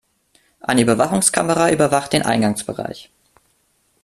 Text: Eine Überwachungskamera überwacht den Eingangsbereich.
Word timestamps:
Eine 0.61 0.81
Überwachungskamera 0.81 1.69
überwacht 1.69 2.13
den 2.13 2.23
Eingangsbereich. 2.23 3.11